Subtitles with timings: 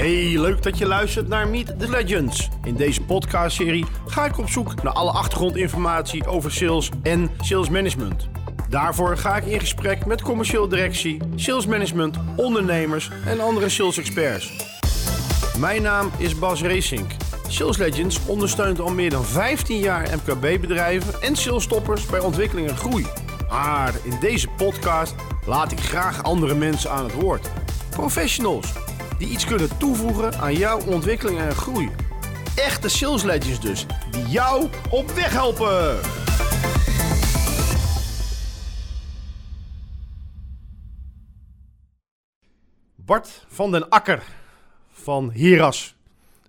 [0.00, 2.48] Hey, leuk dat je luistert naar Meet the Legends.
[2.64, 8.28] In deze podcastserie ga ik op zoek naar alle achtergrondinformatie over sales en sales management.
[8.68, 14.52] Daarvoor ga ik in gesprek met commercieel directie, sales management, ondernemers en andere sales experts.
[15.58, 17.06] Mijn naam is Bas Racing.
[17.48, 23.06] Sales Legends ondersteunt al meer dan 15 jaar MKB-bedrijven en sales-stoppers bij ontwikkeling en groei.
[23.50, 25.14] Maar in deze podcast
[25.46, 27.50] laat ik graag andere mensen aan het woord.
[27.90, 28.72] Professionals
[29.20, 31.90] die iets kunnen toevoegen aan jouw ontwikkeling en groei.
[32.56, 36.00] Echte Sales Legends dus, die jou op weg helpen.
[42.94, 44.22] Bart van den Akker
[44.90, 45.94] van Hiras.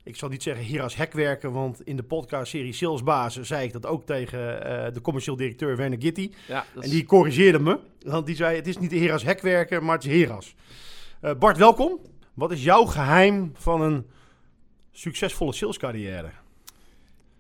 [0.04, 4.06] Ik zal niet zeggen Hiras Hekwerken, want in de podcastserie Salesbazen zei ik dat ook
[4.06, 6.34] tegen eh, de commercieel directeur Werner Gitti.
[6.48, 9.96] Ja, En die corrigeerde me, want die zei het is niet de Heras Hekwerken, maar
[9.96, 10.56] het is Heras.
[11.22, 12.00] Eh, Bart, welkom.
[12.34, 14.06] Wat is jouw geheim van een
[14.92, 16.32] succesvolle salescarrière?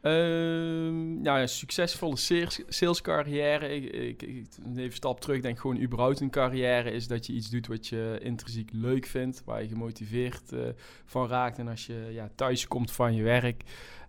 [0.02, 3.75] Ehm, nou ja, succesvolle sales, salescarrière.
[3.75, 7.49] Ik, ik, even een stap terug, denk gewoon überhaupt een carrière is dat je iets
[7.49, 10.59] doet wat je intrinsiek leuk vindt, waar je gemotiveerd eh,
[11.05, 11.57] van raakt.
[11.57, 13.63] En als je ja, thuis komt van je werk,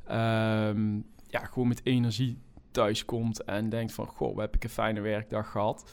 [0.05, 0.95] ehm,
[1.29, 2.39] ja, gewoon met energie
[2.71, 5.91] thuis komt en denkt van, goh, heb ik een fijne werkdag gehad.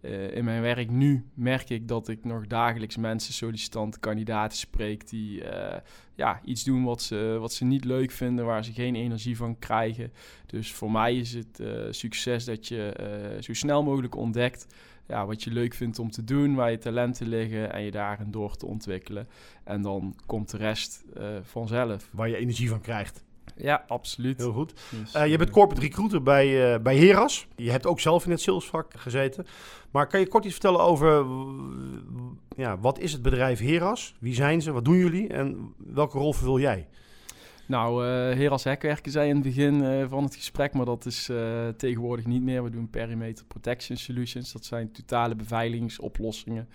[0.00, 5.08] Eh, in mijn werk nu merk ik dat ik nog dagelijks mensen, sollicitanten, kandidaten spreek
[5.08, 5.80] die eh,
[6.14, 9.58] ja, iets doen wat ze, wat ze niet leuk vinden, waar ze geen energie van
[9.58, 10.12] krijgen.
[10.46, 14.66] Dus voor mij is het eh, succes dat je zo snel mogelijk ontdekt
[15.08, 18.30] ja, wat je leuk vindt om te doen, waar je talenten liggen en je daarin
[18.30, 19.28] door te ontwikkelen.
[19.64, 21.04] En dan komt de rest
[21.42, 22.08] vanzelf.
[22.12, 23.25] Waar je energie van krijgt.
[23.56, 24.38] Ja, absoluut.
[24.38, 24.72] Heel goed.
[25.12, 27.46] Eh, je bent corporate recruiter bij, eh, bij Heras.
[27.56, 29.46] Je hebt ook zelf in het salesvak gezeten.
[29.90, 31.26] Maar kan je kort iets vertellen over
[32.56, 34.14] ja, wat is het bedrijf Heras?
[34.18, 34.72] Wie zijn ze?
[34.72, 35.28] Wat doen jullie?
[35.28, 36.86] En welke rol vervul jij?
[37.66, 41.28] Nou, eh Heras Hekwerken zei in het begin eh, van het gesprek, maar dat is
[41.28, 42.64] eh, tegenwoordig niet meer.
[42.64, 44.52] We doen perimeter protection solutions.
[44.52, 46.68] Dat zijn totale beveiligingsoplossingen.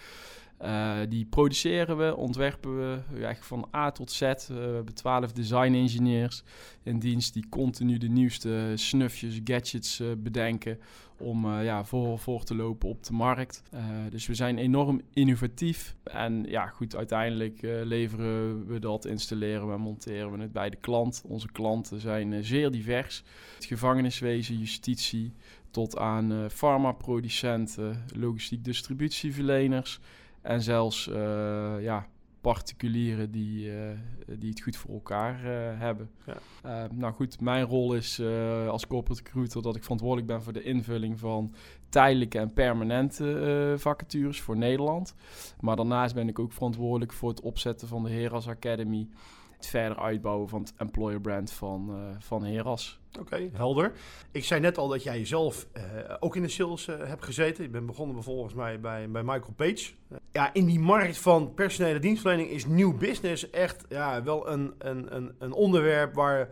[0.62, 4.22] Eh, die produceren we, ontwerpen we eigenlijk van A tot Z.
[4.22, 6.44] Eh, we hebben 12 design engineers
[6.84, 10.80] in dienst die continu de nieuwste snufjes, gadgets eh, bedenken
[11.18, 13.64] om ja, voor, voor te lopen op de markt.
[14.10, 15.96] Dus we zijn enorm innovatief.
[16.04, 20.78] En ja, goed, uiteindelijk leveren we dat, installeren we en monteren we het bij de
[20.78, 21.24] klant.
[21.28, 23.24] Onze klanten zijn zeer divers.
[23.56, 25.34] Het gevangeniswezen, justitie,
[25.72, 30.00] tot aan farmaproducenten, logistiek distributieverleners
[30.42, 32.08] en zelfs eh, ja,
[32.42, 36.10] particulieren die, eh, die het goed voor elkaar eh, hebben.
[36.26, 36.88] Ja.
[36.92, 38.22] Nou goed, mijn rol is
[38.68, 41.54] als corporate recruiter dat ik verantwoordelijk ben voor de invulling van
[41.90, 45.16] tijdelijke en permanente vacatures voor Nederland.
[45.60, 49.08] Maar daarnaast ben ik ook verantwoordelijk voor het opzetten van de Heras Academy.
[49.56, 53.01] Het verder uitbouwen van het employer brand van, van Heras.
[53.20, 53.92] Oké, helder.
[54.32, 55.84] Ik zei net al dat jij zelf eh,
[56.20, 57.64] ook in de sales eh, hebt gezeten.
[57.64, 59.92] Je bent begonnen volgens mij bij, bij Michael Page.
[60.32, 65.16] ja, in die markt van personele dienstverlening is nieuw business echt ja, wel een, een,
[65.16, 66.50] een, een onderwerp waar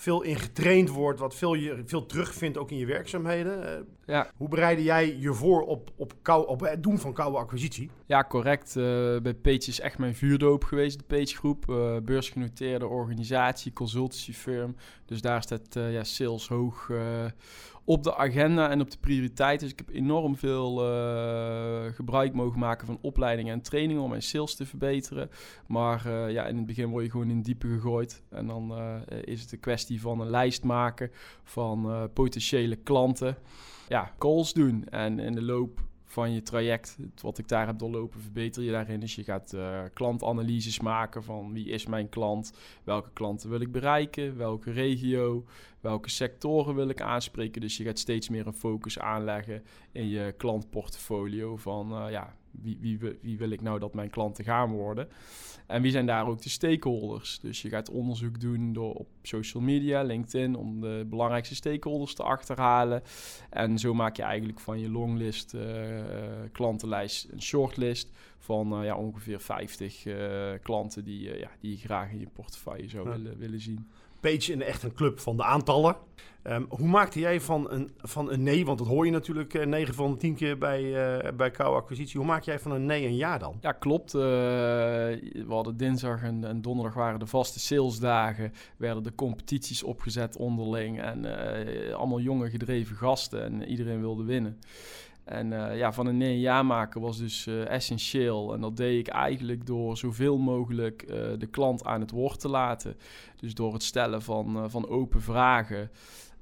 [0.00, 3.74] veel in getraind wordt, wat veel je veel terugvindt ook in je werkzaamheden.
[3.76, 7.38] Eh, Ja, hoe bereidde jij je voor op, op, kou, op het doen van koude
[7.38, 7.90] acquisitie?
[8.06, 8.76] Ja, correct.
[8.76, 8.82] Eh,
[9.22, 11.68] bij Page is echt mijn vuurdoop geweest, de Page Groep.
[11.70, 14.76] eh, beursgenoteerde organisatie, consultancy firm.
[15.08, 17.24] Dus daar staat eh, ja, sales hoog eh,
[17.84, 19.60] op de agenda en op de prioriteit.
[19.60, 24.22] Dus ik heb enorm veel eh, gebruik mogen maken van opleidingen en trainingen om mijn
[24.22, 25.30] sales te verbeteren.
[25.66, 28.22] Maar ja, in het begin word je gewoon in diepe gegooid.
[28.30, 28.74] En dan
[29.24, 31.10] is het een kwestie van een lijst maken
[31.44, 33.36] van potentiële klanten.
[33.88, 34.84] Ja, calls doen.
[34.88, 39.00] En in de loop van je traject, wat ik daar heb doorlopen, verbeter je daarin.
[39.00, 42.52] Dus je gaat eh, klantanalyses maken van wie is mijn klant,
[42.84, 45.44] welke klanten wil ik bereiken, welke regio,
[45.80, 47.60] welke sectoren wil ik aanspreken.
[47.60, 52.78] Dus je gaat steeds meer een focus aanleggen in je klantportfolio van eh, ja, wie,
[52.80, 55.08] wie, wi- wie wil ik nou dat mijn klanten gaan worden.
[55.66, 57.40] En wie zijn daar ook de stakeholders?
[57.40, 62.22] Dus je gaat onderzoek doen door op social media, LinkedIn, om de belangrijkste stakeholders te
[62.22, 63.02] achterhalen.
[63.50, 65.62] En zo maak je eigenlijk van je longlist eh,
[66.52, 68.08] klantenlijst een shortlist
[68.38, 72.88] van eh, ja, ongeveer 50 eh, klanten die, ja, die je graag in je portefeuille
[72.88, 73.16] zou Ja.
[73.16, 73.88] willen, willen zien.
[74.20, 75.96] Page in echt een club van de aantallen.
[76.42, 79.66] Ehm, hoe maakte jij van een, van een nee, want dat hoor je natuurlijk eh
[79.66, 82.18] 9 van de 10 keer bij, eh bij koude acquisitie.
[82.18, 83.58] Hoe maak jij van een nee een ja dan?
[83.60, 84.14] Ja, klopt.
[84.14, 88.52] Eh, we hadden dinsdag en, en donderdag waren de vaste salesdagen.
[88.76, 91.00] Werden de competities opgezet onderling.
[91.00, 91.24] En
[91.94, 93.42] allemaal jonge gedreven gasten.
[93.42, 94.58] En iedereen wilde winnen.
[95.28, 98.54] En ja, van een nee ja maken was dus essentieel.
[98.54, 101.06] En dat deed ik eigenlijk door zoveel mogelijk
[101.38, 102.96] de klant aan het woord te laten.
[103.36, 105.90] Dus door het stellen van, van open vragen.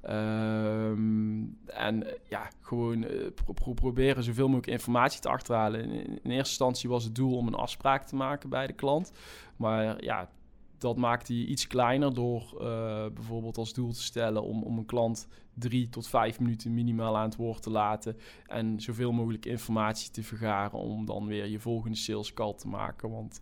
[0.01, 3.05] Ehm, en ja, gewoon
[3.75, 5.83] proberen zoveel mogelijk informatie te achterhalen.
[5.89, 9.11] In, eerste instantie was het doel om een afspraak te maken bij de klant.
[9.55, 10.29] Maar ja,
[10.77, 12.43] dat maakt hij iets kleiner door
[13.13, 15.27] bijvoorbeeld als doel te stellen om, om een klant
[15.59, 20.23] drie tot vijf minuten minimaal aan het woord te laten en zoveel mogelijk informatie te
[20.23, 23.09] vergaren om dan weer je volgende sales call te maken.
[23.09, 23.39] Want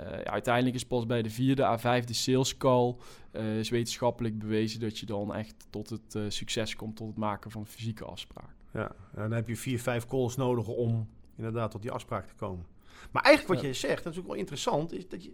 [0.00, 2.96] ja, uiteindelijk is pas bij de vierde à vijfde sales call
[3.32, 7.50] uh, is wetenschappelijk bewezen dat je dan echt tot het succes komt, tot het maken
[7.50, 8.54] van een fysieke afspraak.
[8.72, 12.34] Ja, en dan heb je vier, vijf calls nodig om inderdaad tot die afspraak te
[12.34, 12.66] komen.
[13.10, 15.32] Maar eigenlijk wat je zegt, dat is ook wel interessant, is dat je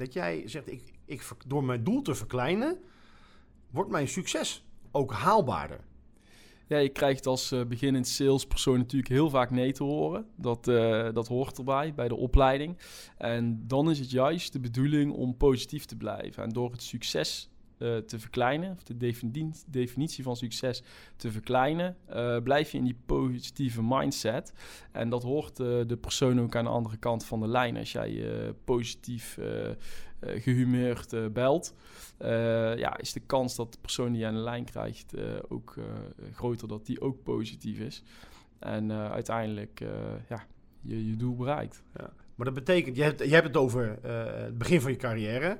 [0.00, 2.78] dat jij zegt, ik, ik, door mijn doel te verkleinen,
[3.70, 5.80] wordt mijn succes ook haalbaarder.
[6.66, 10.26] Ja, je krijgt als uh, beginnend salespersoon natuurlijk heel vaak nee te horen.
[10.36, 12.78] Dat, uh, dat hoort erbij, bij de opleiding.
[13.16, 16.42] En dan is het juist de bedoeling om positief te blijven.
[16.42, 17.49] En door het succes
[17.80, 20.82] uh, te verkleinen, of de definitie, definitie van succes
[21.16, 24.52] te verkleinen, uh, blijf je in die positieve mindset.
[24.92, 27.76] En dat hoort uh, de persoon ook aan de andere kant van de lijn.
[27.76, 28.24] Als jij
[28.64, 29.38] positief
[30.20, 31.74] gehumeurd belt,
[32.76, 35.14] ja, is de kans dat de persoon die je aan de lijn krijgt
[35.48, 35.74] ook
[36.32, 38.02] groter dat die ook positief is.
[38.58, 39.80] En uiteindelijk
[40.28, 40.46] ja,
[40.80, 41.82] je, je doel bereikt.
[41.96, 42.12] Ja.
[42.34, 45.58] Maar dat betekent, je hebt, je hebt het over het begin van je carrière.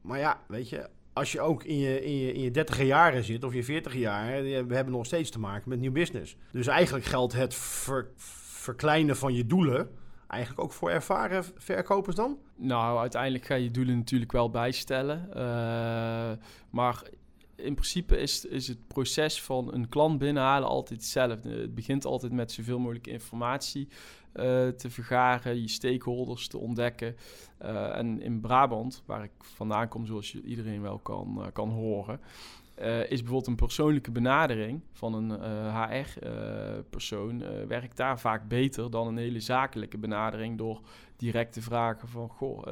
[0.00, 0.88] Maar ja, weet je,
[1.18, 3.94] als je ook in je, in je, in je 30 jaren zit of je 40
[3.94, 6.36] jaar, we hebben nog steeds te maken met nieuw business.
[6.52, 7.54] Dus eigenlijk geldt het
[8.16, 9.90] verkleinen van je doelen
[10.28, 12.38] eigenlijk ook voor ervaren verkopers dan?
[12.56, 15.28] Nou, uiteindelijk ga je doelen natuurlijk wel bijstellen.
[15.28, 16.30] Uh,
[16.70, 17.02] maar
[17.58, 21.50] in principe is, is het proces van een klant binnenhalen altijd hetzelfde.
[21.50, 23.88] Het begint altijd met zoveel mogelijk informatie
[24.34, 27.16] uh, te vergaren, je stakeholders te ontdekken.
[27.62, 32.20] Uh, en in Brabant, waar ik vandaan kom, zoals iedereen wel kan, uh, kan horen,
[33.08, 35.30] is bijvoorbeeld een persoonlijke benadering van een
[35.74, 40.80] HR-persoon werkt daar vaak beter dan een hele zakelijke benadering door
[41.16, 42.66] direct te vragen van, goh,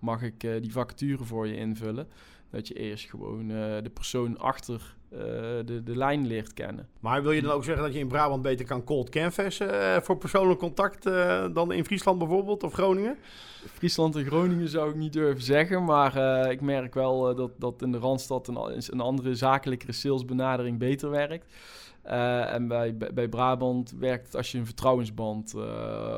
[0.00, 2.08] mag ik die vacature voor je invullen?
[2.50, 5.20] Dat je eerst gewoon de persoon achter uh,
[5.64, 6.88] de, de lijn leert kennen.
[7.00, 9.96] Maar wil je dan ook zeggen dat je in Brabant beter kan cold canvassen uh,
[10.00, 11.02] voor persoonlijk contact
[11.54, 13.16] dan in Friesland bijvoorbeeld of Groningen?
[13.66, 16.16] Friesland en Groningen zou ik niet durven zeggen, maar
[16.50, 21.54] ik merk wel dat, dat in de Randstad een, een andere zakelijkere salesbenadering beter werkt.
[22.02, 25.54] en bij, bij Brabant werkt het als je een vertrouwensband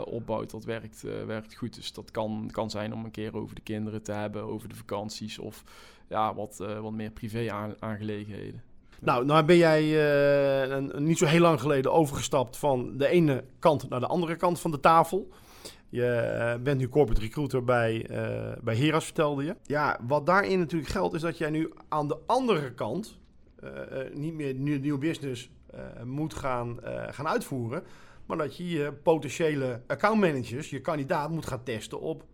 [0.05, 1.75] opbouwt, dat werkt, werkt goed.
[1.75, 4.77] Dus dat kan, kan zijn om een keer over de kinderen te hebben, over de
[4.77, 5.65] vakanties of
[6.09, 8.63] ja, wat, wat meer privé-aangelegenheden.
[9.01, 9.83] Nou, nou ben jij
[10.71, 14.61] uh, niet zo heel lang geleden overgestapt van de ene kant naar de andere kant
[14.61, 15.29] van de tafel.
[15.89, 19.57] Je uh, bent nu corporate recruiter bij, uh, bij Heras, vertelde je.
[19.63, 23.19] Ja, wat daarin natuurlijk geldt, is dat jij nu aan de andere kant
[24.13, 25.51] niet meer nieuw, nieuw business
[26.05, 26.79] moet gaan,
[27.11, 27.83] gaan uitvoeren.
[28.27, 32.25] Maar dat je je potentiële accountmanagers, je kandidaat, moet gaan testen op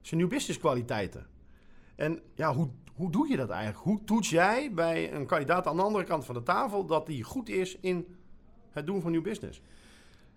[0.00, 1.26] zijn nieuw business kwaliteiten.
[1.96, 3.84] En ja, hoe, hoe doe je dat eigenlijk?
[3.84, 7.22] Hoe toets jij bij een kandidaat aan de andere kant van de tafel dat die
[7.22, 8.16] goed is in
[8.70, 9.60] het doen van nieuw business?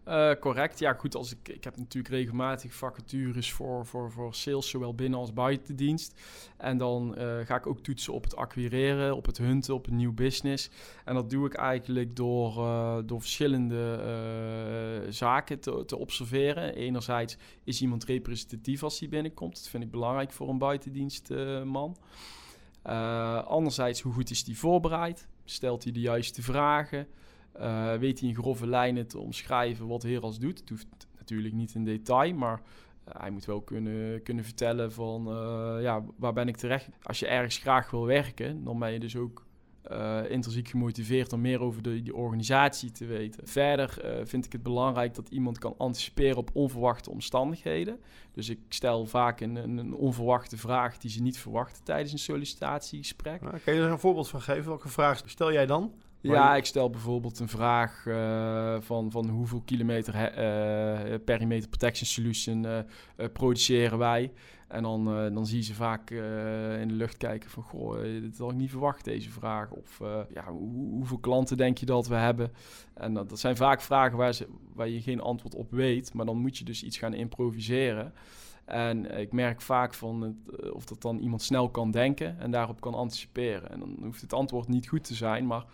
[0.07, 1.15] Uh, correct, ja goed.
[1.15, 5.75] Als ik, ik heb natuurlijk regelmatig vacatures voor, voor, voor sales, zowel binnen als buiten
[5.75, 6.21] dienst.
[6.57, 9.95] En dan uh, ga ik ook toetsen op het acquireren, op het hunten, op een
[9.95, 10.69] nieuw business.
[11.05, 16.75] En dat doe ik eigenlijk door, uh, door verschillende zaken te, te observeren.
[16.75, 19.55] Enerzijds is iemand representatief als hij binnenkomt.
[19.55, 21.97] Dat vind ik belangrijk voor een buitendienstman.
[23.45, 25.27] Anderzijds, hoe goed is hij voorbereid?
[25.43, 27.07] Stelt hij de juiste vragen?
[27.59, 30.59] Uh, weet hij in grove lijnen te omschrijven wat Heras doet.
[30.59, 32.61] Het hoeft natuurlijk niet in detail, maar
[33.07, 36.89] uh, hij moet wel kunnen, kunnen vertellen van uh, ja, waar ben ik terecht.
[37.03, 39.45] Als je ergens graag wil werken, dan ben je dus ook
[40.29, 43.47] intrinsiek gemotiveerd om meer over de, die organisatie te weten.
[43.47, 47.99] Verder vind ik het belangrijk dat iemand kan anticiperen op onverwachte omstandigheden.
[48.31, 52.19] Dus ik stel vaak een, een, een onverwachte vraag die ze niet verwachten tijdens een
[52.19, 53.41] sollicitatiegesprek.
[53.41, 54.65] Nou, kan je er een voorbeeld van geven?
[54.65, 55.93] Welke vraag stel jij dan?
[56.21, 62.63] Ja, ik stel bijvoorbeeld een vraag uh, van, van hoeveel kilometer uh, perimeter protection solution
[62.63, 62.79] uh,
[63.33, 64.31] produceren wij.
[64.67, 66.09] En dan, dan zie je ze vaak
[66.79, 69.71] in de lucht kijken van, goh, dit had ik niet verwacht, deze vraag.
[69.71, 69.99] Of
[70.33, 72.51] ja, hoe, hoeveel klanten denk je dat we hebben?
[72.93, 76.25] En dat, dat zijn vaak vragen waar, ze, waar je geen antwoord op weet, maar
[76.25, 78.13] dan moet je dus iets gaan improviseren.
[78.65, 82.81] En ik merk vaak van het, of dat dan iemand snel kan denken en daarop
[82.81, 83.71] kan anticiperen.
[83.71, 85.65] En dan hoeft het antwoord niet goed te zijn, maar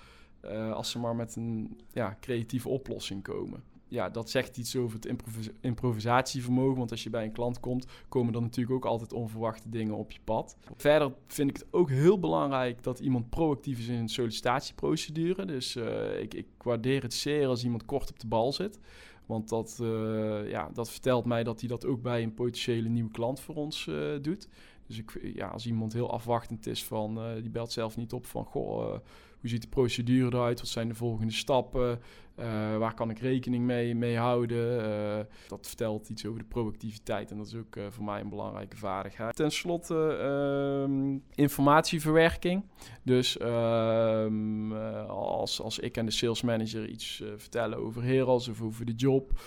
[0.51, 3.63] uh, als ze maar met een ja, creatieve oplossing komen.
[3.87, 5.23] ja, dat zegt iets over het
[5.61, 6.77] improvisatievermogen.
[6.77, 10.11] Want als je bij een klant komt, komen er natuurlijk ook altijd onverwachte dingen op
[10.11, 10.57] je pad.
[10.75, 15.45] Verder vind ik het ook heel belangrijk dat iemand proactief is in een sollicitatieprocedure.
[15.45, 18.79] Dus uh, ik, ik waardeer het zeer als iemand kort op de bal zit.
[19.25, 23.11] Want dat, uh, ja, dat vertelt mij dat hij dat ook bij een potentiële nieuwe
[23.11, 23.89] klant voor ons
[24.21, 24.47] doet.
[24.87, 28.45] Dus ik, ja, als iemand heel afwachtend is van, die belt zelf niet op van,
[28.45, 28.95] goh,
[29.45, 30.59] hoe ziet de procedure eruit?
[30.59, 31.99] Wat zijn de volgende stappen?
[32.39, 34.85] Uh, waar kan ik rekening mee, mee houden?
[34.85, 38.29] Uh, dat vertelt iets over de proactiviteit en dat is ook uh, voor mij een
[38.29, 39.35] belangrijke vaardigheid.
[39.35, 42.63] Ten slotte ehm, informatieverwerking.
[43.03, 44.73] Dus ehm,
[45.07, 49.39] als, als ik en de sales manager iets vertellen over Heras of over de job,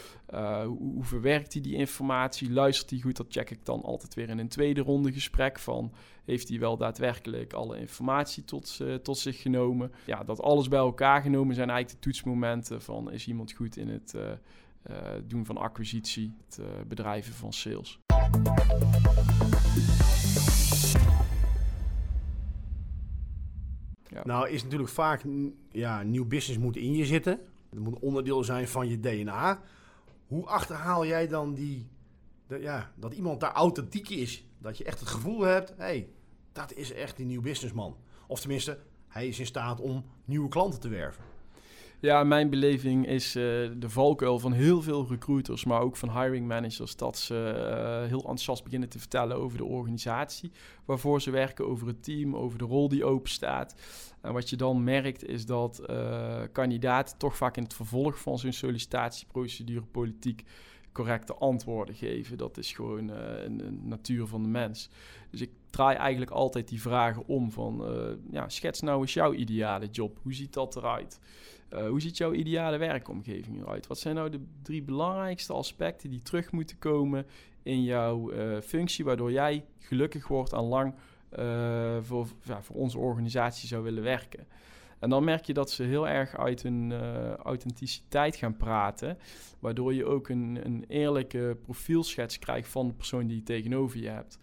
[0.67, 2.53] hoe, verwerkt hij die informatie?
[2.53, 3.17] Luistert hij goed?
[3.17, 5.93] Dat check ik dan altijd weer in een tweede ronde gesprek van
[6.29, 9.93] heeft hij wel daadwerkelijk alle informatie tot, tot zich genomen?
[10.07, 13.89] Ja, dat alles bij elkaar genomen zijn eigenlijk de toetsmomenten van is iemand goed in
[13.89, 14.23] het uh,
[14.91, 18.01] uh, doen van acquisitie, het uh, bedrijven van sales.
[24.25, 25.25] Nou is natuurlijk vaak
[25.71, 27.41] ja, nieuw business moet in je zitten.
[27.71, 29.61] Het moet onderdeel zijn van je DNA.
[30.27, 31.89] Hoe achterhaal jij dan die,
[32.47, 34.45] ja, dat iemand daar authentiek is?
[34.59, 36.09] Dat je echt het gevoel hebt, hé, hey,
[36.59, 37.97] dat is echt die nieuw businessman.
[38.27, 41.25] Of tenminste, hij is in staat om nieuwe klanten te werven.
[42.01, 43.43] Ja, mijn beleving is uh,
[43.77, 48.19] de valkuil van heel veel recruiters, maar ook van hiring managers, dat ze uh, heel
[48.19, 50.51] enthousiast beginnen te vertellen over de organisatie
[50.85, 53.75] waarvoor ze werken, over het team, over de rol die open staat.
[54.21, 58.39] En wat je dan merkt is dat uh, kandidaten toch vaak in het vervolg van
[58.39, 60.45] zo'n sollicitatieprocedure politiek
[60.93, 62.39] correcte antwoorden geven.
[62.39, 64.91] Dat is gewoon een, een, natuur van de mens.
[65.31, 67.85] Dus ik draai eigenlijk altijd die vragen om van,
[68.31, 70.19] ja, schets nou eens jouw ideale job.
[70.23, 71.21] Hoe ziet dat eruit?
[71.73, 73.87] Uh, hoe ziet jouw ideale werkomgeving eruit?
[73.87, 77.27] Wat zijn nou de drie belangrijkste aspecten die terug moeten komen
[77.63, 78.31] in jouw
[78.61, 80.95] functie, waardoor jij gelukkig wordt en lang
[82.01, 84.47] voor, ja, voor onze organisatie zou willen werken?
[84.99, 86.93] En dan merk je dat ze heel erg uit hun
[87.37, 89.19] authenticiteit gaan praten,
[89.59, 94.09] waardoor je ook een, een eerlijke profielschets krijgt van de persoon die je tegenover je
[94.09, 94.39] hebt.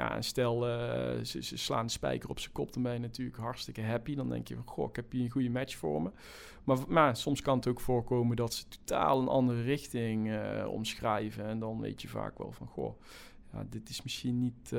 [0.00, 3.82] Ja, stel, uh, ze, slaan de spijker op zijn kop, dan ben je natuurlijk hartstikke
[3.82, 4.14] happy.
[4.14, 6.10] Dan denk je van, goh, ik heb hier een goede match voor me.
[6.64, 11.44] Maar, maar soms kan het ook voorkomen dat ze totaal een andere richting uh, omschrijven.
[11.44, 13.00] En dan weet je vaak wel van, goh,
[13.52, 14.72] ja, dit is misschien niet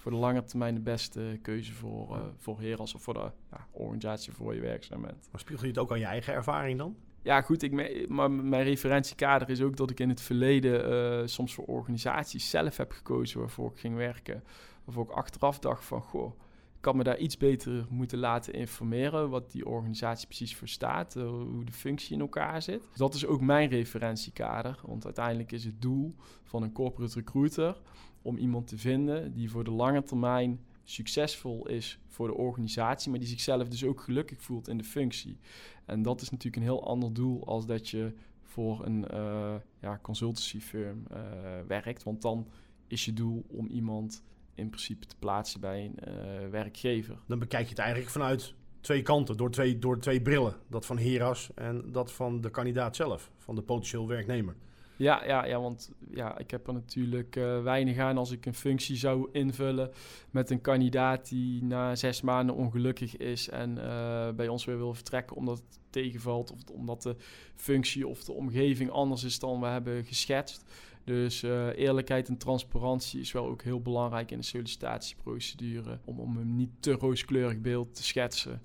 [0.00, 3.66] voor de lange termijn de beste keuze voor, uh, voor Heras of voor de ja,
[3.70, 5.28] organisatie voor je werkzaam bent.
[5.30, 6.96] Maar spiegel je het ook aan je eigen ervaring dan?
[7.22, 11.54] Ja, goed, ik maar mijn referentiekader is ook dat ik in het verleden uh, soms
[11.54, 14.44] voor organisaties zelf heb gekozen waarvoor ik ging werken.
[14.84, 16.32] Waarvoor ik achteraf dacht van, goh,
[16.80, 21.28] kan me daar iets beter moeten laten informeren wat die organisatie precies voor staat, uh,
[21.28, 22.88] hoe de functie in elkaar zit.
[22.96, 27.80] Dat is ook mijn referentiekader, want uiteindelijk is het doel van een corporate recruiter
[28.22, 33.18] om iemand te vinden die voor de lange termijn succesvol is voor de organisatie, maar
[33.18, 35.38] die zichzelf dus ook gelukkig voelt in de functie.
[35.84, 39.98] En dat is natuurlijk een heel ander doel als dat je voor een uh, ja,
[40.02, 41.18] consultancy firm uh,
[41.66, 42.02] werkt.
[42.02, 42.48] Want dan
[42.86, 44.22] is je doel om iemand
[44.60, 47.16] in principe te plaatsen bij een uh, werkgever.
[47.26, 50.54] Dan bekijk je het eigenlijk vanuit twee kanten, door twee, door twee brillen.
[50.68, 54.54] Dat van Heras en dat van de kandidaat zelf, van de potentieel werknemer.
[55.00, 58.54] Ja, ja, ja, want ja, ik heb er natuurlijk uh, weinig aan als ik een
[58.54, 59.90] functie zou invullen
[60.30, 64.94] met een kandidaat die na zes maanden ongelukkig is en uh, bij ons weer wil
[64.94, 67.16] vertrekken omdat het tegenvalt of omdat de
[67.54, 70.64] functie of de omgeving anders is dan we hebben geschetst.
[71.10, 76.36] Dus uh, eerlijkheid en transparantie is wel ook heel belangrijk in de sollicitatieprocedure om, om
[76.36, 78.62] een niet te rooskleurig beeld te schetsen.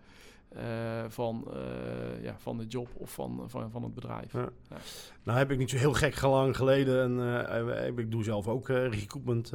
[0.56, 0.62] Uh,
[1.08, 4.34] van, uh, ja, van de job of van, van, van het bedrijf.
[4.34, 4.50] Ja.
[4.70, 4.78] Ja.
[5.24, 8.68] Nou heb ik niet zo heel gek lang geleden, en, uh, ik doe zelf ook
[8.68, 9.52] recruitment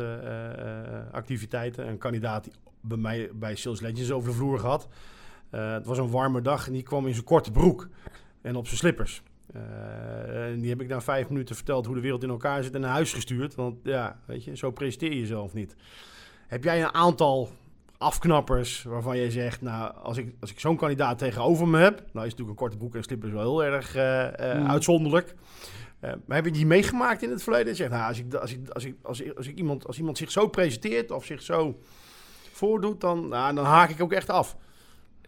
[1.12, 1.88] activiteiten.
[1.88, 4.88] Een kandidaat die bij mij bij Sales Legends over de vloer gehad.
[5.50, 7.88] het was een warme dag en die kwam in zijn korte broek
[8.42, 9.22] en op zijn slippers.
[9.52, 12.80] En die heb ik na vijf minuten verteld hoe de wereld in elkaar zit en
[12.80, 13.54] naar huis gestuurd.
[13.54, 15.76] Want ja, weet je, zo presenteer je jezelf niet.
[16.46, 17.48] Heb jij een aantal
[18.00, 22.26] afknappers waarvan jij zegt, nou, als ik, als ik zo'n kandidaat tegenover me heb, nou
[22.26, 24.66] is natuurlijk een korte broek en slippers wel heel erg uh, uh, mm.
[24.66, 25.34] uitzonderlijk.
[26.04, 27.76] Uh, maar heb je die meegemaakt in het verleden?
[27.76, 30.18] Zeg, nou, als, ik, als, ik, als, ik, als, ik, als, ik iemand, als iemand
[30.18, 31.78] zich zo presenteert of zich zo
[32.52, 34.56] voordoet, dan, nou, dan haak ik ook echt af.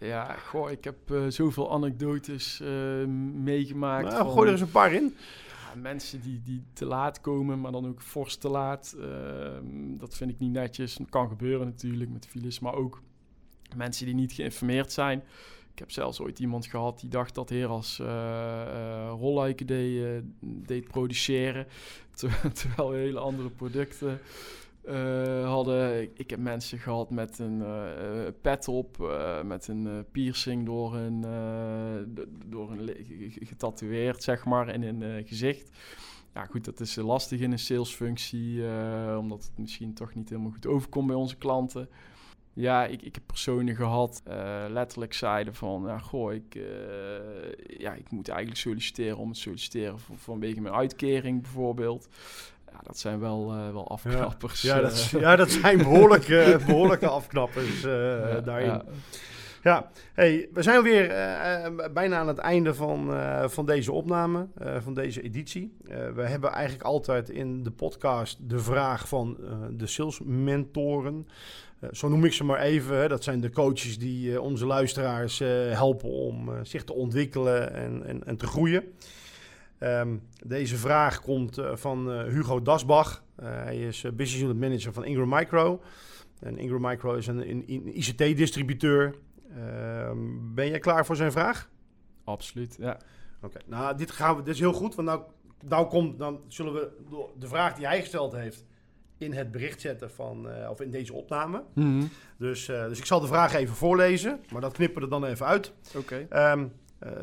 [0.03, 2.61] Ja, goh, ik heb zoveel anekdotes
[3.35, 4.05] meegemaakt.
[4.05, 4.33] Nou, van...
[4.33, 5.15] Gooi er eens een paar in
[5.77, 8.97] mensen die, die te laat komen, maar dan ook fors te laat.
[8.99, 9.07] Uh,
[9.99, 10.95] dat vind ik niet netjes.
[10.95, 13.03] Dat kan gebeuren natuurlijk met files, maar ook
[13.77, 15.23] mensen die niet geïnformeerd zijn.
[15.73, 20.03] Ik heb zelfs ooit iemand gehad die dacht dat heer als uh, uh, rolluiken deed,
[20.03, 20.09] uh,
[20.41, 21.67] deed produceren.
[22.55, 24.21] terwijl hele andere producten
[24.85, 26.11] uh, hadden.
[26.15, 31.21] Ik, heb mensen gehad met een uh, pet op, met een piercing door een,
[32.47, 32.91] door een
[33.41, 35.71] getatoeëerd, zeg maar, in een gezicht.
[36.35, 38.63] Ja, goed, dat is lastig in een salesfunctie,
[39.19, 41.89] omdat het misschien toch niet helemaal goed overkomt bij onze klanten.
[42.55, 44.23] Ja, ik, ik heb personen gehad,
[44.69, 46.55] letterlijk zeiden van, ja, goh, ik,
[47.79, 52.09] ja, ik moet eigenlijk solliciteren om het solliciteren vanwege mijn uitkering bijvoorbeeld.
[52.73, 54.63] Ja, dat zijn wel, uh, wel afknappers.
[54.63, 57.83] Ja, ja, dat, ja, dat zijn behoorlijke, behoorlijke afknappers
[58.45, 58.67] daarin.
[58.67, 58.85] Ja.
[59.63, 63.11] ja, hey, we zijn weer uh, bijna aan het einde van,
[63.51, 64.49] van deze opname,
[64.79, 65.77] van deze editie.
[66.15, 69.37] we hebben eigenlijk altijd in de podcast de vraag van
[69.71, 71.29] de salesmentoren.
[71.93, 72.97] zo noem ik ze maar even.
[72.97, 73.09] Hè.
[73.09, 75.39] Dat zijn de coaches die onze luisteraars
[75.69, 78.85] helpen om zich te ontwikkelen en, en, en te groeien.
[79.83, 83.25] Um, deze vraag komt uh, van uh, Hugo Dasbach.
[83.41, 85.83] Uh, hij is business unit manager van Ingram Micro.
[86.41, 89.15] En Ingram Micro is een, een, een ICT-distributeur.
[89.59, 91.71] Um, ben jij klaar voor zijn vraag?
[92.25, 92.99] Absoluut, ja.
[93.43, 95.23] Oké, nou dit, gaan we, dit is heel goed, want nou,
[95.65, 96.91] nou komt, dan zullen we
[97.39, 98.65] de vraag die hij gesteld heeft
[99.19, 101.65] in het bericht zetten van, of in deze opname.
[101.75, 102.09] Mm -hmm.
[102.37, 105.47] dus, dus ik zal de vraag even voorlezen, maar dat knippen we er dan even
[105.47, 105.73] uit.
[105.97, 106.27] Oké.
[106.29, 106.53] Okay.
[106.53, 106.73] Um,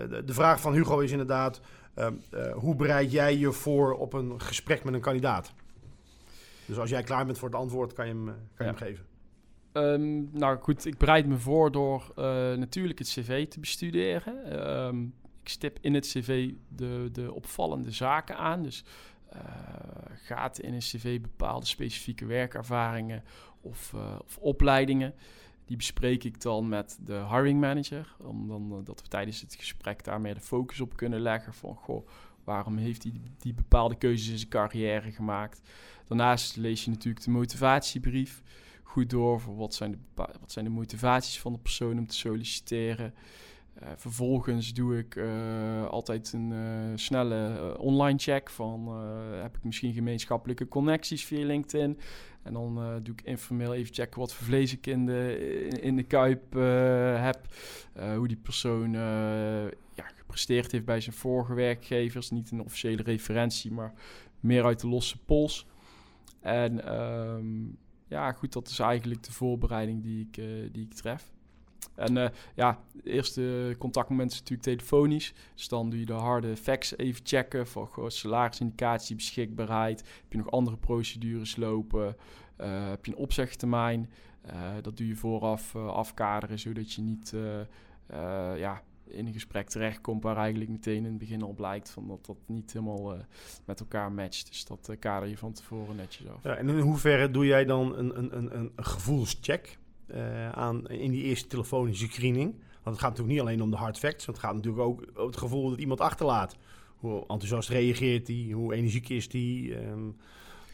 [0.10, 1.62] de, de vraag van Hugo is inderdaad...
[2.00, 5.54] Uh, uh, hoe bereid jij je voor op een gesprek met een kandidaat?
[6.66, 8.66] Dus als jij klaar bent voor het antwoord, kan je hem, kan je ja.
[8.66, 9.06] hem geven.
[9.74, 14.68] Um, nou goed, ik bereid me voor door uh, natuurlijk het cv te bestuderen.
[14.70, 18.64] Um, ik stip in het cv de, de opvallende zaken aan.
[18.64, 18.84] Dus
[20.16, 23.24] gaat in een cv bepaalde specifieke werkervaringen
[23.62, 23.94] of,
[24.26, 25.14] of opleidingen.
[25.70, 28.16] Die bespreek ik dan met de hiring manager.
[28.18, 31.54] Om dan uh, dat we tijdens het gesprek daar meer de focus op kunnen leggen.
[31.54, 32.08] Van goh,
[32.44, 35.62] waarom heeft hij die, die, bepaalde keuzes in zijn carrière gemaakt?
[36.08, 38.44] Daarnaast lees je natuurlijk de motivatiebrief
[38.84, 39.42] goed door.
[39.42, 43.14] Voor wat, zijn de, wat zijn de motivaties van de persoon om te solliciteren?
[43.82, 46.54] Uh, vervolgens doe ik uh, altijd een
[46.96, 48.88] snelle online check van
[49.42, 52.00] heb ik misschien gemeenschappelijke connecties via LinkedIn.
[52.44, 55.38] En dan doe ik informeel even checken wat voor vlees ik in de,
[55.82, 56.54] in, de kuip
[57.24, 57.40] heb.
[58.16, 62.30] hoe die persoon ja, gepresteerd heeft bij zijn vorige werkgevers.
[62.30, 63.94] Niet een officiële referentie, maar
[64.40, 65.68] meer uit de losse pols.
[66.40, 70.34] En um, ja, goed, dat is eigenlijk de voorbereiding die ik,
[70.74, 71.32] die ik tref.
[71.96, 75.34] En uh, ja, het eerste contactmoment is natuurlijk telefonisch.
[75.56, 80.00] Dus dan doe je de harde facts even checken voor salarisindicatie, beschikbaarheid.
[80.00, 82.16] Heb je nog andere procedures lopen?
[82.62, 84.10] Uh, heb je een opzegtermijn?
[84.46, 87.34] Uh, dat doe je vooraf afkaderen, zodat je niet
[88.58, 92.26] ja, in een gesprek terechtkomt waar eigenlijk meteen in het begin al blijkt van dat
[92.26, 93.18] dat niet helemaal
[93.66, 94.48] met elkaar matcht.
[94.48, 96.44] Dus dat kader je van tevoren netjes af.
[96.44, 99.78] Ja, en in hoeverre doe jij dan een, een, een, een gevoelscheck?
[100.16, 102.52] Uh, aan in die eerste telefonische screening.
[102.54, 104.26] Want het gaat natuurlijk niet alleen om de hard facts.
[104.26, 106.56] Het gaat natuurlijk ook om het gevoel dat iemand achterlaat.
[106.98, 108.50] Hoe enthousiast reageert hij?
[108.54, 109.78] Hoe energiek is hij?
[109.92, 110.16] Um,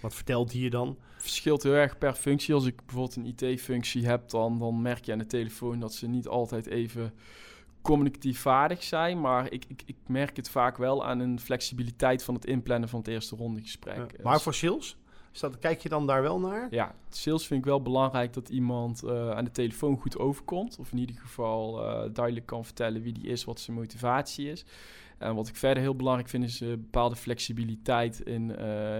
[0.02, 0.98] wat vertelt hij je dan?
[1.26, 2.54] verschilt heel erg per functie.
[2.54, 6.08] Als ik bijvoorbeeld een IT-functie heb, dan, dan merk je aan de telefoon dat ze
[6.08, 7.14] niet altijd even
[7.82, 9.22] communicatief vaardig zijn.
[9.22, 13.00] Maar ik, ik, ik merk het vaak wel aan een flexibiliteit van het inplannen van
[13.00, 13.96] het eerste rondegesprek.
[13.98, 14.98] Ja, maar voor sales?
[15.40, 16.68] Dat, kijk je dan daar wel naar?
[16.70, 20.80] Ja, sales vind ik wel belangrijk dat iemand uh, aan de telefoon goed overkomt.
[20.80, 24.66] Of in ieder geval uh, duidelijk kan vertellen wie die is, wat zijn motivatie is.
[25.18, 28.58] En wat ik verder heel belangrijk vind is uh, bepaalde flexibiliteit in,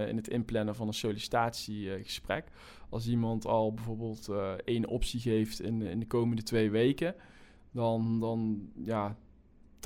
[0.08, 2.48] in het inplannen van een sollicitatiegesprek.
[2.88, 4.30] Als iemand al bijvoorbeeld
[4.64, 7.14] één optie geeft in, in de komende twee weken,
[7.70, 9.16] dan, dan ja,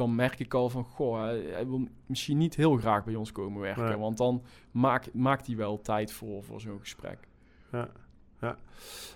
[0.00, 3.60] dan merk ik al van, goh, hij wil misschien niet heel graag bij ons komen
[3.60, 3.84] werken.
[3.84, 3.96] Nee.
[3.96, 7.28] Want dan maakt, maakt hij wel tijd voor, voor zo'n gesprek.
[7.72, 7.88] Ja,
[8.40, 8.58] ja.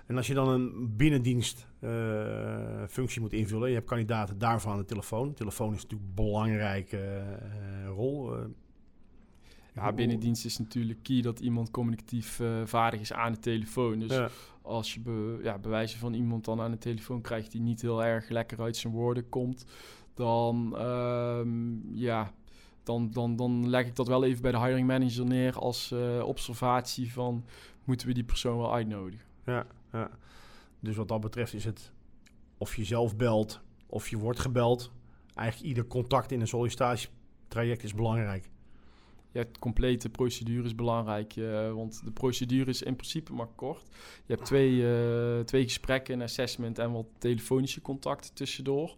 [0.06, 4.78] En als je dan een binnendienst uh, functie moet invullen, je hebt kandidaten daarvoor aan
[4.78, 5.28] de telefoon.
[5.28, 8.36] De telefoon is natuurlijk een belangrijke uh, rol.
[8.36, 8.44] Uh,
[9.74, 13.98] ja, binnendienst is natuurlijk key dat iemand communicatief vaardig is aan de telefoon.
[13.98, 14.28] Dus ja.
[14.62, 18.04] als je be, ja, bewijzen van iemand dan aan de telefoon krijgt die niet heel
[18.04, 19.64] erg lekker uit zijn woorden komt,
[20.14, 22.32] dan, um, ja,
[22.82, 26.22] dan, dan, dan leg ik dat wel even bij de hiring manager neer als uh,
[26.26, 27.44] observatie van
[27.84, 29.26] moeten we die persoon wel uitnodigen.
[29.44, 30.10] Ja, ja,
[30.80, 31.92] dus wat dat betreft is het
[32.58, 34.92] of je zelf belt of je wordt gebeld.
[35.34, 38.50] Eigenlijk ieder contact in een sollicitatietraject is belangrijk.
[39.32, 43.82] Ja, het complete procedure is belangrijk, uh, want de procedure is in principe maar kort.
[44.26, 48.96] Je hebt twee, uh, twee gesprekken, een assessment en wat telefonische contacten tussendoor.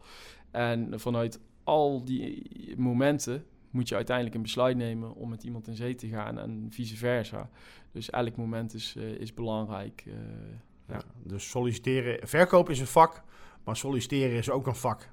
[0.57, 5.75] En vanuit al die momenten moet je uiteindelijk een besluit nemen om met iemand in
[5.75, 7.51] zee te gaan en vice versa.
[7.93, 10.05] Dus elk moment is, uh, is belangrijk.
[10.07, 10.15] Uh,
[10.89, 11.03] ja.
[11.23, 13.23] Dus solliciteren, verkopen is een vak,
[13.65, 15.09] maar solliciteren is ook een vak.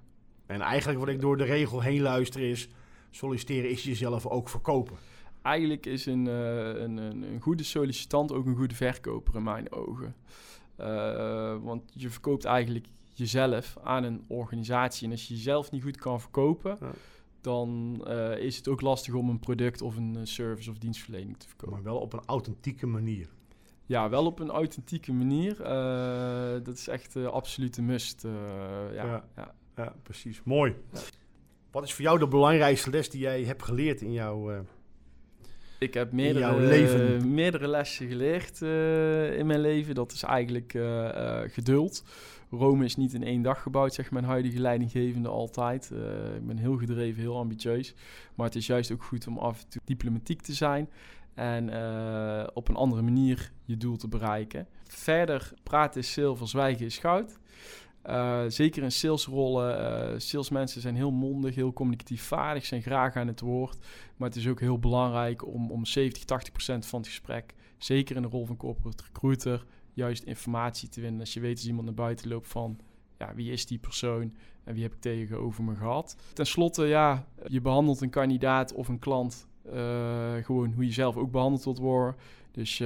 [0.46, 2.70] En eigenlijk wat ik door de regel heen luister is,
[3.10, 4.96] solliciteren is jezelf ook verkopen.
[5.42, 9.72] Eigenlijk is een, uh, een, een, een, goede sollicitant ook een goede verkoper in mijn
[9.72, 10.16] ogen.
[11.64, 15.06] want je verkoopt eigenlijk jezelf aan een organisatie.
[15.06, 16.92] En als je jezelf niet goed kan verkopen, ja.
[17.42, 21.48] dan uh, is het ook lastig om een product of een service of dienstverlening te
[21.48, 21.74] verkopen.
[21.74, 23.30] Maar wel op een authentieke manier.
[23.86, 25.62] Ja, wel op een authentieke manier.
[25.62, 28.24] Uh, dat is echt uh, absoluut een must.
[28.94, 29.26] ja, ja.
[29.36, 29.56] Ja.
[29.76, 30.42] ja, precies.
[30.44, 30.76] Mooi.
[31.72, 34.66] Wat is voor jou de belangrijkste les die jij hebt geleerd in jouw
[35.84, 39.96] ik heb meerdere, meerdere lessen geleerd uh, in mijn leven.
[39.96, 42.04] Dat is eigenlijk uh, geduld.
[42.54, 45.92] Rome is niet in één dag gebouwd, zegt mijn huidige leidinggevende altijd.
[46.36, 47.94] ik ben heel gedreven, heel ambitieus.
[48.36, 50.90] Maar het is juist ook goed om af en toe diplomatiek te zijn.
[51.34, 51.66] En
[52.54, 54.68] op een andere manier je doel te bereiken.
[54.84, 57.40] Verder, praten is zilver, zwijgen is goud.
[58.06, 60.22] Uh, zeker in salesrollen.
[60.22, 63.78] Salesmensen zijn heel mondig, heel communicatief vaardig, zijn graag aan het woord.
[64.18, 68.16] Maar het is ook heel belangrijk om, om 70, 80 procent van het gesprek, zeker
[68.16, 71.20] in de rol van corporate recruiter, juist informatie te winnen.
[71.20, 72.80] Als je weet als iemand naar buiten loopt van,
[73.18, 76.16] ja, wie is die persoon en wie heb ik tegenover me gehad.
[76.34, 81.18] Ten slotte, ja, je behandelt een kandidaat of een klant uh, gewoon hoe je zelf
[81.18, 82.16] ook behandeld wilt worden.
[82.52, 82.80] Dus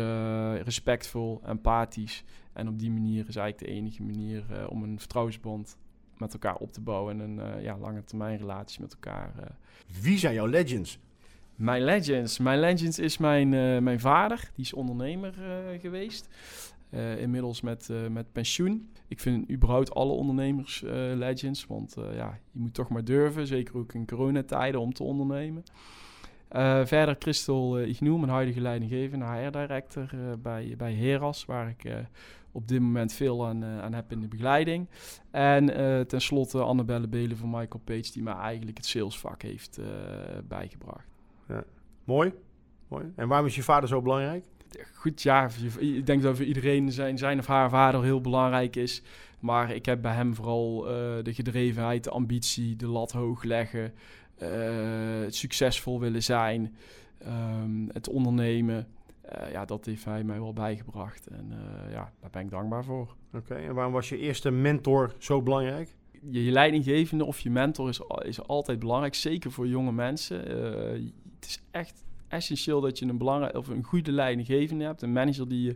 [0.63, 2.23] respectvol, empathisch.
[2.53, 5.77] En op die manier is eigenlijk de enige manier uh, om een vertrouwensband
[6.17, 9.33] met elkaar op te bouwen en een ja, lange termijn relatie met elkaar.
[10.01, 10.99] Wie zijn jouw legends?
[11.55, 12.37] Mijn legends.
[12.37, 13.49] Mijn legends is mijn,
[13.83, 14.51] mijn vader.
[14.55, 15.33] Die is ondernemer
[15.79, 16.29] geweest.
[17.17, 18.89] Inmiddels met, met pensioen.
[19.07, 20.83] Ik vind überhaupt alle ondernemers
[21.15, 21.65] legends.
[21.65, 23.47] Want ja, je moet toch maar durven.
[23.47, 25.63] Zeker ook in coronatijden om te ondernemen.
[26.87, 30.09] verder Christel uh, Ignoe, mijn huidige leidinggevende HR-director
[30.41, 31.93] bij, bij Heras, waar ik
[32.51, 34.87] op dit moment veel aan, aan heb in de begeleiding.
[35.31, 35.65] En
[36.07, 39.79] tenslotte Annabelle Belen van Michael Page, die mij eigenlijk het salesvak heeft
[40.47, 41.07] bijgebracht.
[41.47, 41.63] Ja.
[42.03, 42.33] Mooi.
[42.87, 43.11] Mooi.
[43.15, 44.45] En waarom is je vader zo belangrijk?
[44.93, 49.01] Goed, ja, ik denk dat voor iedereen zijn, zijn of haar vader heel belangrijk is.
[49.39, 50.81] Maar ik heb bij hem vooral
[51.23, 53.93] de gedrevenheid, de ambitie, de lat hoog leggen,
[55.23, 56.75] het succesvol willen zijn,
[57.27, 58.87] um, het ondernemen.
[59.39, 61.27] Uh, ja, dat heeft hij mij wel bijgebracht.
[61.27, 61.53] En
[61.89, 63.15] ja, daar ben ik dankbaar voor.
[63.33, 65.95] Oké, en waarom was je eerste mentor zo belangrijk?
[66.29, 70.39] Je, je leidinggevende of je mentor is, is altijd belangrijk, zeker voor jonge mensen.
[71.35, 75.47] Het is echt essentieel dat je een, belangrijk, of een goede leidinggevende hebt, een manager
[75.47, 75.75] die je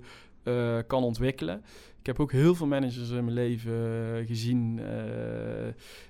[0.87, 1.63] kan ontwikkelen.
[1.99, 4.81] Ik heb ook heel veel managers in mijn leven gezien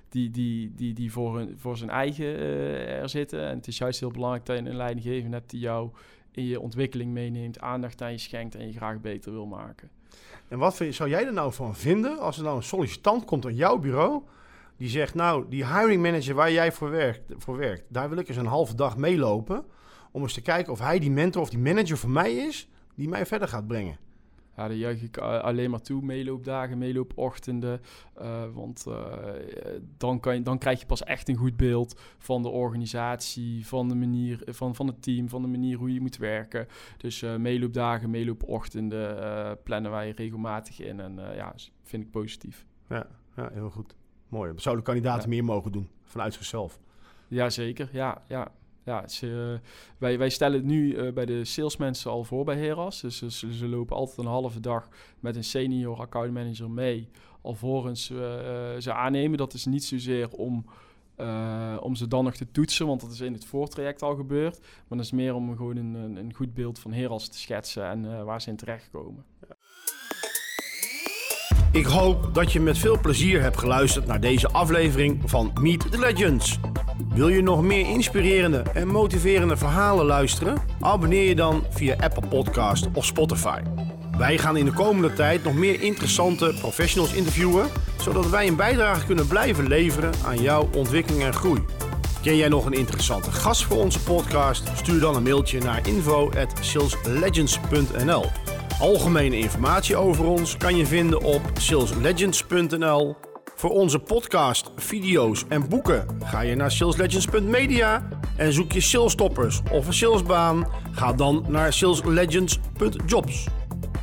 [0.08, 2.38] die, die, die, die voor, hun, voor zijn eigen
[2.86, 3.48] er zitten.
[3.48, 5.90] En het is juist heel belangrijk dat je een leidinggevende hebt die jou
[6.30, 9.90] in je ontwikkeling meeneemt, aandacht aan je schenkt en je graag beter wil maken.
[10.48, 13.54] En wat zou jij er nou van vinden als er nou een sollicitant komt aan
[13.54, 14.22] jouw bureau
[14.76, 18.28] die zegt, nou, die hiring manager waar jij voor werkt, voor werkt daar wil ik
[18.28, 19.64] eens een halve dag meelopen
[20.12, 23.08] om eens te kijken of hij die mentor of die manager voor mij is die
[23.08, 23.96] mij verder gaat brengen.
[24.56, 26.02] Ja, daar juich ik alleen maar toe.
[26.02, 27.80] Meeloopdagen, meeloopochtenden.
[28.20, 29.04] Uh, want uh,
[29.96, 33.88] dan, kan je, dan krijg je pas echt een goed beeld van de organisatie, van
[33.88, 36.66] de manier, van, van het team, van de manier hoe je moet werken.
[36.96, 41.00] Dus uh, meeloopdagen, meeloopochtenden plannen wij regelmatig in.
[41.00, 42.66] En ja, vind ik positief.
[42.88, 43.96] Ja, ja, heel goed.
[44.28, 44.52] Mooi.
[44.56, 46.80] Zouden kandidaten meer mogen doen vanuit zichzelf?
[47.28, 48.52] Jazeker, ja, ja.
[48.84, 49.60] Ja, ze,
[49.98, 53.00] wij, wij stellen het nu uh, bij de salesmensen al voor bij Heras.
[53.00, 54.88] Dus ze, ze, lopen altijd een halve dag
[55.20, 57.08] met een senior account manager mee.
[57.42, 58.18] Alvorens uh,
[58.78, 59.38] ze aannemen.
[59.38, 60.64] Dat is niet zozeer om,
[61.80, 64.60] om ze dan nog te toetsen, want dat is in het voortraject al gebeurd.
[64.60, 67.84] Maar dat is meer om gewoon een, een, een goed beeld van Heras te schetsen
[67.84, 69.24] en waar ze in terechtkomen.
[71.72, 75.98] Ik hoop dat je met veel plezier hebt geluisterd naar deze aflevering van Meet the
[75.98, 76.58] Legends.
[77.14, 80.56] Wil je nog meer inspirerende en motiverende verhalen luisteren?
[80.80, 83.60] Abonneer je dan via Apple Podcast of Spotify.
[84.18, 87.68] Wij gaan in de komende tijd nog meer interessante professionals interviewen,
[88.00, 91.60] zodat wij een bijdrage kunnen blijven leveren aan jouw ontwikkeling en groei.
[92.22, 94.70] Ken jij nog een interessante gast voor onze podcast?
[94.76, 98.24] Stuur dan een mailtje naar info@saleslegends.nl.
[98.82, 103.16] Algemene informatie over ons kan je vinden op saleslegends.nl.
[103.54, 109.86] Voor onze podcast, video's en boeken ga je naar saleslegends.media en zoek je salesstoppers of
[109.86, 113.46] een salesbaan, ga dan naar saleslegends.jobs.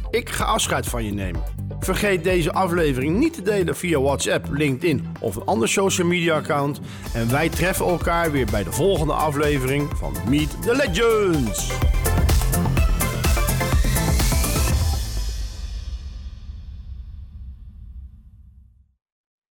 [0.10, 1.42] Ik ga afscheid van je nemen.
[1.80, 6.80] Vergeet deze aflevering niet te delen via WhatsApp, LinkedIn of een ander social media account.
[7.14, 11.72] En wij treffen elkaar weer bij de volgende aflevering van Meet the Legends.